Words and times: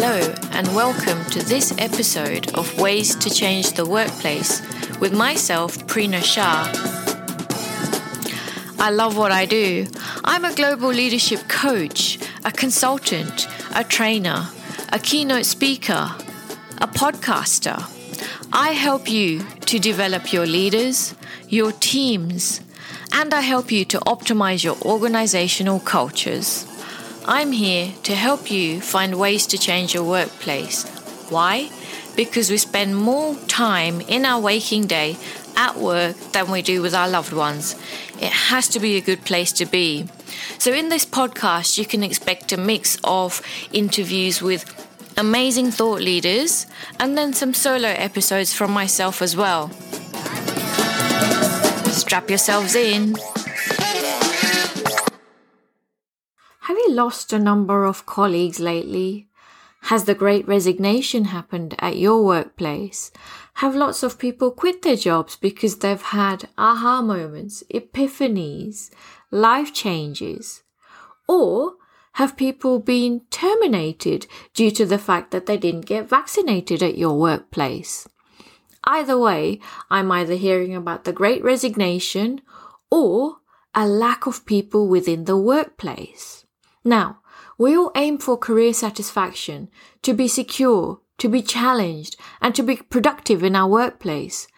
Hello, 0.00 0.32
and 0.52 0.76
welcome 0.76 1.24
to 1.32 1.42
this 1.42 1.76
episode 1.76 2.54
of 2.54 2.78
Ways 2.78 3.16
to 3.16 3.28
Change 3.28 3.72
the 3.72 3.84
Workplace 3.84 4.62
with 5.00 5.12
myself, 5.12 5.76
Prina 5.88 6.22
Shah. 6.22 6.70
I 8.78 8.90
love 8.90 9.16
what 9.16 9.32
I 9.32 9.44
do. 9.44 9.88
I'm 10.22 10.44
a 10.44 10.54
global 10.54 10.90
leadership 10.90 11.48
coach, 11.48 12.20
a 12.44 12.52
consultant, 12.52 13.48
a 13.74 13.82
trainer, 13.82 14.46
a 14.92 15.00
keynote 15.00 15.46
speaker, 15.46 16.14
a 16.80 16.86
podcaster. 16.86 17.82
I 18.52 18.74
help 18.74 19.10
you 19.10 19.40
to 19.66 19.80
develop 19.80 20.32
your 20.32 20.46
leaders, 20.46 21.16
your 21.48 21.72
teams, 21.72 22.60
and 23.12 23.34
I 23.34 23.40
help 23.40 23.72
you 23.72 23.84
to 23.86 23.98
optimize 24.06 24.62
your 24.62 24.76
organizational 24.82 25.80
cultures. 25.80 26.68
I'm 27.30 27.52
here 27.52 27.92
to 28.04 28.14
help 28.14 28.50
you 28.50 28.80
find 28.80 29.20
ways 29.20 29.46
to 29.48 29.58
change 29.58 29.92
your 29.92 30.04
workplace. 30.04 30.88
Why? 31.28 31.68
Because 32.16 32.48
we 32.48 32.56
spend 32.56 32.96
more 32.96 33.34
time 33.48 34.00
in 34.00 34.24
our 34.24 34.40
waking 34.40 34.86
day 34.86 35.18
at 35.54 35.76
work 35.76 36.16
than 36.32 36.50
we 36.50 36.62
do 36.62 36.80
with 36.80 36.94
our 36.94 37.06
loved 37.06 37.34
ones. 37.34 37.74
It 38.18 38.32
has 38.32 38.66
to 38.68 38.80
be 38.80 38.96
a 38.96 39.02
good 39.02 39.26
place 39.26 39.52
to 39.52 39.66
be. 39.66 40.08
So, 40.58 40.72
in 40.72 40.88
this 40.88 41.04
podcast, 41.04 41.76
you 41.76 41.84
can 41.84 42.02
expect 42.02 42.50
a 42.50 42.56
mix 42.56 42.96
of 43.04 43.42
interviews 43.74 44.40
with 44.40 44.64
amazing 45.18 45.70
thought 45.70 46.00
leaders 46.00 46.66
and 46.98 47.18
then 47.18 47.34
some 47.34 47.52
solo 47.52 47.88
episodes 47.88 48.54
from 48.54 48.70
myself 48.70 49.20
as 49.20 49.36
well. 49.36 49.68
Strap 51.92 52.30
yourselves 52.30 52.74
in. 52.74 53.16
Lost 56.98 57.32
a 57.32 57.38
number 57.38 57.84
of 57.84 58.06
colleagues 58.06 58.58
lately? 58.58 59.28
Has 59.82 60.04
the 60.04 60.16
great 60.16 60.48
resignation 60.48 61.26
happened 61.26 61.76
at 61.78 61.96
your 61.96 62.24
workplace? 62.24 63.12
Have 63.62 63.76
lots 63.76 64.02
of 64.02 64.18
people 64.18 64.50
quit 64.50 64.82
their 64.82 64.96
jobs 64.96 65.36
because 65.36 65.78
they've 65.78 66.02
had 66.02 66.48
aha 66.58 67.00
moments, 67.00 67.62
epiphanies, 67.72 68.90
life 69.30 69.72
changes? 69.72 70.64
Or 71.28 71.76
have 72.14 72.36
people 72.36 72.80
been 72.80 73.22
terminated 73.30 74.26
due 74.52 74.72
to 74.72 74.84
the 74.84 74.98
fact 74.98 75.30
that 75.30 75.46
they 75.46 75.56
didn't 75.56 75.86
get 75.86 76.08
vaccinated 76.08 76.82
at 76.82 76.98
your 76.98 77.16
workplace? 77.16 78.08
Either 78.82 79.16
way, 79.16 79.60
I'm 79.88 80.10
either 80.10 80.34
hearing 80.34 80.74
about 80.74 81.04
the 81.04 81.12
great 81.12 81.44
resignation 81.44 82.40
or 82.90 83.36
a 83.72 83.86
lack 83.86 84.26
of 84.26 84.44
people 84.46 84.88
within 84.88 85.26
the 85.26 85.36
workplace. 85.36 86.44
Now, 86.88 87.20
we 87.58 87.76
all 87.76 87.92
aim 87.94 88.16
for 88.16 88.38
career 88.38 88.72
satisfaction, 88.72 89.68
to 90.00 90.14
be 90.14 90.26
secure, 90.26 91.02
to 91.18 91.28
be 91.28 91.42
challenged, 91.42 92.16
and 92.40 92.54
to 92.54 92.62
be 92.62 92.76
productive 92.76 93.44
in 93.44 93.54
our 93.54 93.68
workplace. 93.68 94.48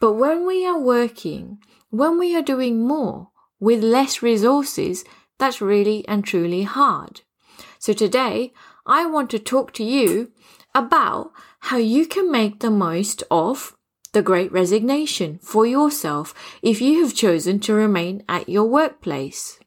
But 0.00 0.12
when 0.12 0.46
we 0.46 0.64
are 0.64 0.78
working, 0.78 1.58
when 1.90 2.16
we 2.16 2.36
are 2.36 2.42
doing 2.42 2.86
more 2.86 3.30
with 3.58 3.82
less 3.82 4.22
resources, 4.22 5.04
that's 5.38 5.60
really 5.60 6.06
and 6.06 6.24
truly 6.24 6.62
hard. 6.62 7.22
So 7.80 7.92
today, 7.92 8.52
I 8.86 9.06
want 9.06 9.28
to 9.30 9.40
talk 9.40 9.72
to 9.72 9.82
you 9.82 10.30
about 10.72 11.32
how 11.58 11.78
you 11.78 12.06
can 12.06 12.30
make 12.30 12.60
the 12.60 12.70
most 12.70 13.24
of 13.32 13.76
the 14.12 14.22
great 14.22 14.52
resignation 14.52 15.40
for 15.42 15.66
yourself 15.66 16.34
if 16.62 16.80
you 16.80 17.02
have 17.02 17.16
chosen 17.16 17.58
to 17.60 17.74
remain 17.74 18.22
at 18.28 18.48
your 18.48 18.66
workplace. 18.66 19.58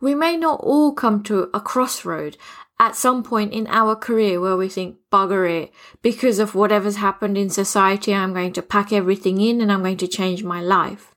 We 0.00 0.14
may 0.14 0.36
not 0.36 0.60
all 0.60 0.92
come 0.92 1.22
to 1.24 1.48
a 1.54 1.60
crossroad 1.60 2.36
at 2.78 2.96
some 2.96 3.22
point 3.22 3.52
in 3.52 3.66
our 3.68 3.96
career 3.96 4.40
where 4.40 4.56
we 4.56 4.68
think, 4.68 4.98
bugger 5.10 5.50
it, 5.62 5.72
because 6.02 6.38
of 6.38 6.54
whatever's 6.54 6.96
happened 6.96 7.38
in 7.38 7.48
society, 7.48 8.14
I'm 8.14 8.34
going 8.34 8.52
to 8.52 8.62
pack 8.62 8.92
everything 8.92 9.40
in 9.40 9.60
and 9.60 9.72
I'm 9.72 9.82
going 9.82 9.96
to 9.98 10.08
change 10.08 10.44
my 10.44 10.60
life. 10.60 11.14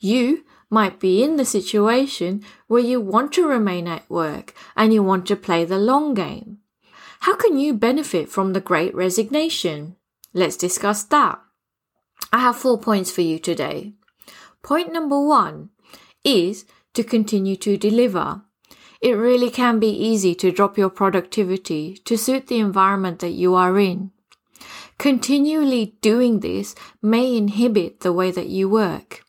You 0.00 0.44
might 0.70 1.00
be 1.00 1.22
in 1.22 1.36
the 1.36 1.44
situation 1.44 2.42
where 2.66 2.80
you 2.80 3.00
want 3.00 3.32
to 3.34 3.46
remain 3.46 3.86
at 3.86 4.08
work 4.08 4.54
and 4.76 4.92
you 4.92 5.02
want 5.02 5.26
to 5.26 5.36
play 5.36 5.64
the 5.64 5.78
long 5.78 6.14
game. 6.14 6.58
How 7.20 7.36
can 7.36 7.58
you 7.58 7.74
benefit 7.74 8.28
from 8.28 8.52
the 8.52 8.60
great 8.60 8.94
resignation? 8.94 9.96
Let's 10.32 10.56
discuss 10.56 11.02
that. 11.04 11.40
I 12.32 12.38
have 12.38 12.56
four 12.56 12.78
points 12.78 13.10
for 13.10 13.22
you 13.22 13.38
today. 13.38 13.94
Point 14.62 14.92
number 14.92 15.20
one 15.20 15.70
is 16.24 16.64
to 16.94 17.04
continue 17.04 17.56
to 17.56 17.76
deliver. 17.76 18.42
It 19.00 19.12
really 19.12 19.50
can 19.50 19.78
be 19.78 19.90
easy 19.90 20.34
to 20.36 20.50
drop 20.50 20.76
your 20.76 20.90
productivity 20.90 21.98
to 22.04 22.16
suit 22.16 22.48
the 22.48 22.58
environment 22.58 23.20
that 23.20 23.30
you 23.30 23.54
are 23.54 23.78
in. 23.78 24.10
Continually 24.98 25.96
doing 26.00 26.40
this 26.40 26.74
may 27.00 27.36
inhibit 27.36 28.00
the 28.00 28.12
way 28.12 28.32
that 28.32 28.48
you 28.48 28.68
work. 28.68 29.22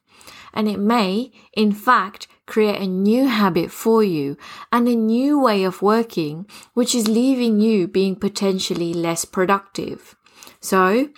And 0.52 0.68
it 0.68 0.80
may, 0.80 1.32
in 1.54 1.72
fact, 1.72 2.28
create 2.48 2.82
a 2.82 2.88
new 2.88 3.28
habit 3.28 3.72
for 3.72 4.04
you 4.04 4.36
and 4.72 4.88
a 4.88 4.96
new 4.96 5.40
way 5.40 5.64
of 5.64 5.84
working, 5.84 6.48
which 6.74 6.96
is 6.96 7.08
leaving 7.08 7.62
you 7.62 7.88
being 7.88 8.16
potentially 8.16 8.92
less 8.92 9.24
productive. 9.24 10.16
So, 10.60 11.10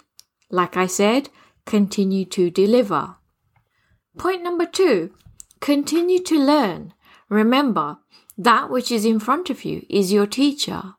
like 0.50 0.75
I 0.75 0.88
said, 0.88 1.29
continue 1.66 2.25
to 2.25 2.52
deliver. 2.52 3.16
Point 4.18 4.44
number 4.44 4.66
two 4.66 5.13
Continue 5.61 6.17
to 6.23 6.39
learn. 6.39 6.91
Remember, 7.29 7.99
that 8.35 8.72
which 8.72 8.91
is 8.91 9.05
in 9.05 9.19
front 9.19 9.51
of 9.51 9.63
you 9.63 9.85
is 9.91 10.11
your 10.11 10.25
teacher. 10.25 10.95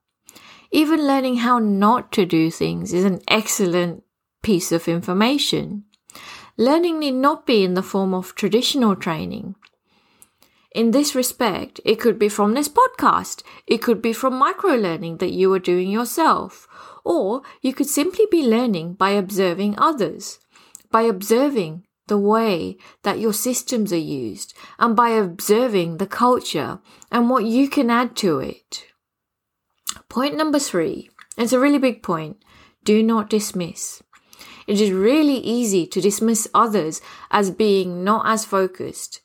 Even 0.71 1.05
learning 1.05 1.39
how 1.39 1.59
not 1.59 2.13
to 2.13 2.25
do 2.25 2.49
things 2.49 2.93
is 2.93 3.05
an 3.05 3.21
excellent 3.27 4.05
piece 4.41 4.71
of 4.71 4.87
information. 4.87 5.85
Learning 6.57 7.01
need 7.01 7.17
not 7.17 7.45
be 7.45 7.65
in 7.65 7.75
the 7.75 7.83
form 7.83 8.15
of 8.15 8.37
traditional 8.37 8.95
training. 8.95 9.57
In 10.73 10.93
this 10.93 11.17
respect, 11.17 11.81
it 11.85 11.97
could 11.97 12.17
be 12.17 12.29
from 12.29 12.55
this 12.55 12.69
podcast. 12.69 13.43
It 13.67 13.79
could 13.79 14.01
be 14.01 14.13
from 14.13 14.39
micro 14.39 14.75
learning 14.77 15.17
that 15.17 15.33
you 15.33 15.53
are 15.53 15.59
doing 15.59 15.91
yourself. 15.91 16.69
Or 17.05 17.43
you 17.63 17.75
could 17.75 17.89
simply 17.89 18.27
be 18.31 18.47
learning 18.47 18.95
by 18.95 19.11
observing 19.11 19.75
others. 19.77 20.39
By 20.93 21.03
observing 21.03 21.85
the 22.13 22.19
way 22.19 22.77
that 23.05 23.19
your 23.19 23.33
systems 23.33 23.91
are 23.91 23.97
used 24.25 24.53
and 24.79 24.95
by 24.95 25.09
observing 25.09 25.97
the 25.97 26.07
culture 26.07 26.79
and 27.11 27.31
what 27.31 27.43
you 27.43 27.71
can 27.71 27.89
add 27.89 28.15
to 28.15 28.39
it. 28.39 28.85
Point 30.11 30.37
number 30.37 30.59
three, 30.59 31.09
it's 31.39 31.55
a 31.55 31.59
really 31.59 31.79
big 31.79 32.03
point. 32.03 32.37
Do 32.85 33.03
not 33.03 33.31
dismiss. 33.31 34.03
It 34.67 34.79
is 34.79 34.91
really 34.91 35.39
easy 35.39 35.87
to 35.87 36.03
dismiss 36.03 36.47
others 36.53 37.01
as 37.31 37.51
being 37.51 38.05
not 38.05 38.27
as 38.27 38.45
focused, 38.45 39.23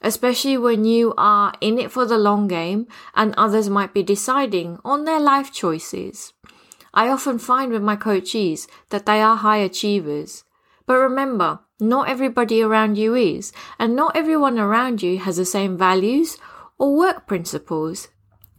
especially 0.00 0.56
when 0.56 0.86
you 0.86 1.12
are 1.18 1.52
in 1.60 1.78
it 1.78 1.92
for 1.92 2.06
the 2.06 2.16
long 2.16 2.48
game 2.48 2.86
and 3.14 3.34
others 3.36 3.68
might 3.68 3.92
be 3.92 4.02
deciding 4.02 4.78
on 4.86 5.04
their 5.04 5.20
life 5.20 5.52
choices. 5.52 6.32
I 6.94 7.10
often 7.10 7.38
find 7.38 7.72
with 7.72 7.82
my 7.82 7.96
coachees 7.96 8.68
that 8.88 9.04
they 9.04 9.20
are 9.20 9.36
high 9.36 9.58
achievers. 9.58 10.44
But 10.86 10.98
remember, 10.98 11.60
not 11.82 12.08
everybody 12.08 12.62
around 12.62 12.96
you 12.96 13.14
is, 13.14 13.52
and 13.78 13.94
not 13.94 14.16
everyone 14.16 14.58
around 14.58 15.02
you 15.02 15.18
has 15.18 15.36
the 15.36 15.44
same 15.44 15.76
values 15.76 16.38
or 16.78 16.96
work 16.96 17.26
principles. 17.26 18.08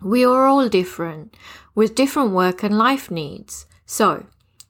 We 0.01 0.25
are 0.25 0.45
all 0.45 0.67
different, 0.69 1.35
with 1.73 1.95
different 1.95 2.31
work 2.31 2.61
and 2.63 2.77
life 2.77 3.09
needs. 3.09 3.65
So, 3.85 4.25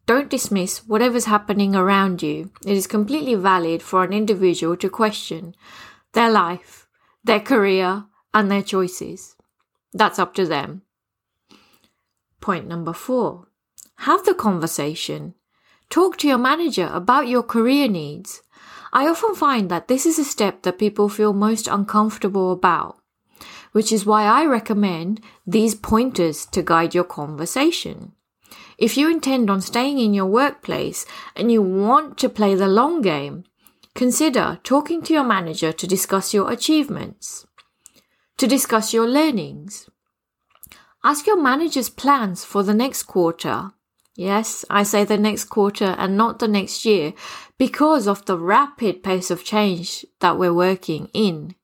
don't 0.06 0.30
dismiss 0.30 0.86
whatever's 0.86 1.26
happening 1.26 1.76
around 1.76 2.22
you. 2.22 2.52
It 2.66 2.78
is 2.78 2.88
completely 2.88 3.36
valid 3.36 3.82
for 3.82 4.04
an 4.04 4.14
individual 4.14 4.78
to 4.78 4.90
question 4.90 5.56
their 6.12 6.30
life, 6.30 6.88
their 7.24 7.40
career, 7.40 8.06
and 8.34 8.52
their 8.52 8.62
choices. 8.62 9.36
That's 9.94 10.20
up 10.20 10.36
to 10.36 10.46
them. 10.46 10.84
Point 12.40 12.68
number 12.68 12.94
four. 12.94 13.48
Have 14.00 14.26
the 14.26 14.36
conversation. 14.36 15.34
Talk 15.90 16.18
to 16.18 16.28
your 16.28 16.38
manager 16.38 16.90
about 16.92 17.28
your 17.28 17.44
career 17.44 17.88
needs. 17.88 18.43
I 18.96 19.08
often 19.08 19.34
find 19.34 19.70
that 19.70 19.88
this 19.88 20.06
is 20.06 20.20
a 20.20 20.24
step 20.24 20.62
that 20.62 20.78
people 20.78 21.10
feel 21.10 21.34
most 21.34 21.68
uncomfortable 21.68 22.52
about, 22.52 23.00
which 23.72 23.92
is 23.92 24.06
why 24.06 24.26
I 24.26 24.46
recommend 24.46 25.20
these 25.48 25.74
pointers 25.74 26.46
to 26.48 26.62
guide 26.62 26.94
your 26.94 27.04
conversation. 27.04 28.12
If 28.78 28.96
you 28.96 29.10
intend 29.10 29.50
on 29.50 29.62
staying 29.62 29.98
in 29.98 30.14
your 30.14 30.28
workplace 30.28 31.08
and 31.36 31.52
you 31.52 31.64
want 31.64 32.20
to 32.20 32.30
play 32.30 32.54
the 32.54 32.68
long 32.68 33.02
game, 33.02 33.46
consider 33.96 34.60
talking 34.64 35.02
to 35.04 35.14
your 35.14 35.24
manager 35.24 35.72
to 35.72 35.88
discuss 35.88 36.32
your 36.32 36.52
achievements, 36.52 37.48
to 38.38 38.46
discuss 38.46 38.94
your 38.94 39.08
learnings. 39.08 39.90
Ask 41.04 41.26
your 41.26 41.42
manager's 41.42 41.90
plans 41.90 42.46
for 42.46 42.62
the 42.62 42.76
next 42.76 43.04
quarter 43.04 43.72
Yes, 44.16 44.64
I 44.70 44.84
say 44.84 45.06
the 45.06 45.18
next 45.18 45.46
quarter 45.46 45.96
and 45.98 46.16
not 46.16 46.38
the 46.38 46.48
next 46.48 46.86
year 46.86 47.14
because 47.58 48.08
of 48.08 48.26
the 48.26 48.38
rapid 48.38 49.02
pace 49.02 49.32
of 49.32 49.44
change 49.44 50.06
that 50.20 50.38
we're 50.38 50.54
working 50.54 51.10
in. 51.14 51.56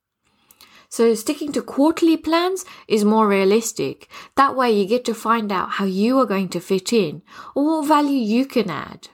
So 0.89 1.13
sticking 1.13 1.51
to 1.51 1.61
quarterly 1.61 2.17
plans 2.17 2.65
is 2.87 3.05
more 3.05 3.27
realistic. 3.27 4.09
That 4.35 4.55
way 4.55 4.71
you 4.71 4.87
get 4.87 5.05
to 5.05 5.13
find 5.13 5.51
out 5.51 5.71
how 5.71 5.85
you 5.85 6.17
are 6.17 6.25
going 6.25 6.49
to 6.49 6.59
fit 6.59 6.91
in 6.91 7.21
or 7.53 7.81
what 7.81 7.87
value 7.87 8.17
you 8.17 8.47
can 8.47 8.71
add. 8.71 9.09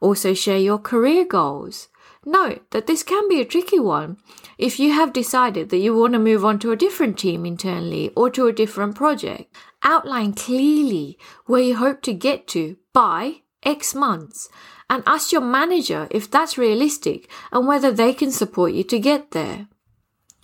Also 0.00 0.34
share 0.34 0.58
your 0.58 0.78
career 0.78 1.24
goals. 1.24 1.89
Note 2.26 2.70
that 2.70 2.86
this 2.86 3.02
can 3.02 3.28
be 3.28 3.40
a 3.40 3.46
tricky 3.46 3.78
one 3.78 4.18
if 4.58 4.78
you 4.78 4.92
have 4.92 5.12
decided 5.12 5.70
that 5.70 5.78
you 5.78 5.96
want 5.96 6.12
to 6.12 6.18
move 6.18 6.44
on 6.44 6.58
to 6.58 6.70
a 6.70 6.76
different 6.76 7.18
team 7.18 7.46
internally 7.46 8.10
or 8.14 8.28
to 8.30 8.46
a 8.46 8.52
different 8.52 8.94
project. 8.94 9.54
Outline 9.82 10.34
clearly 10.34 11.18
where 11.46 11.62
you 11.62 11.76
hope 11.76 12.02
to 12.02 12.12
get 12.12 12.46
to 12.48 12.76
by 12.92 13.42
X 13.62 13.94
months 13.94 14.50
and 14.90 15.02
ask 15.06 15.32
your 15.32 15.40
manager 15.40 16.08
if 16.10 16.30
that's 16.30 16.58
realistic 16.58 17.30
and 17.52 17.66
whether 17.66 17.90
they 17.90 18.12
can 18.12 18.30
support 18.30 18.72
you 18.72 18.84
to 18.84 18.98
get 18.98 19.30
there. 19.30 19.68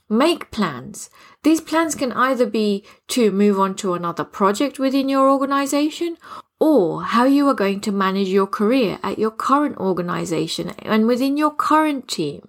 Make 0.09 0.51
plans. 0.51 1.11
These 1.43 1.61
plans 1.61 1.95
can 1.95 2.13
either 2.13 2.47
be 2.47 2.85
to 3.09 3.31
move 3.33 3.59
on 3.59 3.75
to 3.77 3.95
another 3.95 4.25
project 4.25 4.79
within 4.79 5.09
your 5.09 5.29
organization 5.29 6.17
or 6.59 7.03
how 7.03 7.25
you 7.25 7.49
are 7.49 7.55
going 7.55 7.81
to 7.81 7.93
manage 7.93 8.29
your 8.29 8.47
career 8.47 8.99
at 9.03 9.19
your 9.19 9.31
current 9.31 9.77
organization 9.77 10.71
and 10.79 11.07
within 11.07 11.37
your 11.37 11.51
current 11.55 12.09
team. 12.09 12.49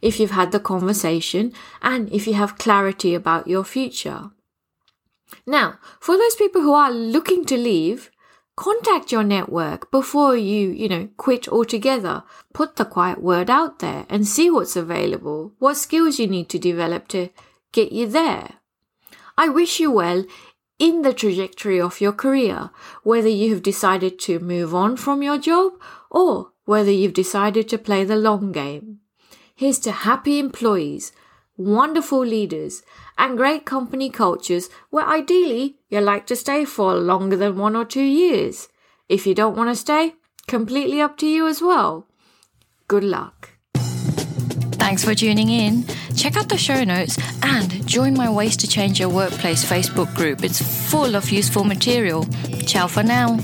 If 0.00 0.20
you've 0.20 0.32
had 0.32 0.52
the 0.52 0.60
conversation 0.60 1.52
and 1.82 2.12
if 2.12 2.26
you 2.26 2.34
have 2.34 2.58
clarity 2.58 3.14
about 3.14 3.48
your 3.48 3.64
future. 3.64 4.30
Now, 5.46 5.78
for 5.98 6.16
those 6.16 6.36
people 6.36 6.60
who 6.60 6.74
are 6.74 6.92
looking 6.92 7.44
to 7.46 7.56
leave, 7.56 8.10
contact 8.56 9.10
your 9.10 9.24
network 9.24 9.90
before 9.90 10.36
you, 10.36 10.70
you 10.70 10.88
know, 10.88 11.08
quit 11.16 11.48
altogether. 11.48 12.22
Put 12.52 12.76
the 12.76 12.84
quiet 12.84 13.20
word 13.20 13.50
out 13.50 13.80
there 13.80 14.06
and 14.08 14.28
see 14.28 14.50
what's 14.50 14.76
available, 14.76 15.52
what 15.58 15.76
skills 15.76 16.18
you 16.18 16.26
need 16.26 16.48
to 16.50 16.58
develop 16.58 17.08
to 17.08 17.30
get 17.72 17.90
you 17.90 18.06
there. 18.06 18.54
I 19.36 19.48
wish 19.48 19.80
you 19.80 19.90
well 19.90 20.24
in 20.78 21.02
the 21.02 21.14
trajectory 21.14 21.80
of 21.80 22.00
your 22.00 22.12
career, 22.12 22.70
whether 23.02 23.28
you 23.28 23.52
have 23.52 23.62
decided 23.62 24.18
to 24.20 24.38
move 24.38 24.74
on 24.74 24.96
from 24.96 25.22
your 25.22 25.38
job 25.38 25.72
or 26.10 26.52
whether 26.64 26.90
you've 26.90 27.12
decided 27.12 27.68
to 27.68 27.78
play 27.78 28.04
the 28.04 28.16
long 28.16 28.52
game. 28.52 28.98
Here's 29.54 29.78
to 29.80 29.92
happy 29.92 30.38
employees, 30.38 31.12
wonderful 31.56 32.20
leaders, 32.20 32.82
and 33.16 33.36
great 33.36 33.64
company 33.64 34.10
cultures 34.10 34.68
where 34.90 35.06
ideally 35.06 35.78
you 35.88 36.00
like 36.00 36.26
to 36.26 36.36
stay 36.36 36.64
for 36.64 36.94
longer 36.94 37.36
than 37.36 37.56
one 37.56 37.76
or 37.76 37.84
two 37.84 38.02
years. 38.02 38.68
If 39.08 39.26
you 39.26 39.34
don't 39.34 39.56
want 39.56 39.70
to 39.70 39.76
stay, 39.76 40.14
completely 40.48 41.00
up 41.00 41.16
to 41.18 41.26
you 41.26 41.46
as 41.46 41.62
well. 41.62 42.08
Good 42.88 43.04
luck. 43.04 43.53
Thanks 44.84 45.02
for 45.02 45.14
tuning 45.14 45.48
in. 45.48 45.86
Check 46.14 46.36
out 46.36 46.50
the 46.50 46.58
show 46.58 46.84
notes 46.84 47.18
and 47.42 47.86
join 47.86 48.12
my 48.12 48.30
Ways 48.30 48.54
to 48.58 48.68
Change 48.68 49.00
Your 49.00 49.08
Workplace 49.08 49.64
Facebook 49.64 50.14
group. 50.14 50.44
It's 50.44 50.60
full 50.90 51.16
of 51.16 51.30
useful 51.30 51.64
material. 51.64 52.26
Ciao 52.66 52.86
for 52.86 53.02
now. 53.02 53.38